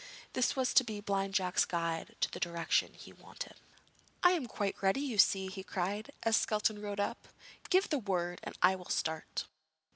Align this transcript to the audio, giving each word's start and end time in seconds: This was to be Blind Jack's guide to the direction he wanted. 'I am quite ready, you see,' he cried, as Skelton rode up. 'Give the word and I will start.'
This 0.33 0.55
was 0.55 0.73
to 0.73 0.83
be 0.83 0.99
Blind 0.99 1.35
Jack's 1.35 1.63
guide 1.63 2.15
to 2.21 2.31
the 2.31 2.39
direction 2.39 2.93
he 2.95 3.13
wanted. 3.13 3.53
'I 4.23 4.31
am 4.31 4.45
quite 4.47 4.75
ready, 4.81 4.99
you 5.01 5.19
see,' 5.19 5.45
he 5.45 5.61
cried, 5.61 6.09
as 6.23 6.35
Skelton 6.37 6.81
rode 6.81 6.99
up. 6.99 7.27
'Give 7.69 7.87
the 7.87 7.99
word 7.99 8.39
and 8.41 8.57
I 8.63 8.73
will 8.73 8.89
start.' 8.89 9.45